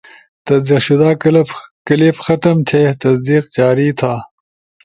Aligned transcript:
تصدیق 0.45 0.79
شدہ 0.85 1.09
کلپ 1.93 2.17
ختم 2.25 2.55
تھے؟ 2.67 2.81
تصدیق 3.01 3.43
جاری 3.55 3.89
تھا 3.99 4.13